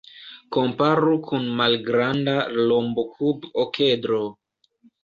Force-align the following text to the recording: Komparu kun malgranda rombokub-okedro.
Komparu 0.55 1.13
kun 1.27 1.45
malgranda 1.61 2.35
rombokub-okedro. 2.65 4.25